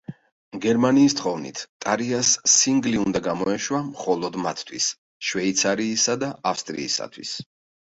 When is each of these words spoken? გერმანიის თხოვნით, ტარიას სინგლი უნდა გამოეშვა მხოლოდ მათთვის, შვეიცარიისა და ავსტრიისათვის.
გერმანიის 0.61 1.15
თხოვნით, 1.19 1.61
ტარიას 1.85 2.31
სინგლი 2.53 2.95
უნდა 3.03 3.21
გამოეშვა 3.29 3.83
მხოლოდ 3.91 4.41
მათთვის, 4.47 4.89
შვეიცარიისა 5.31 6.19
და 6.27 6.35
ავსტრიისათვის. 6.55 7.39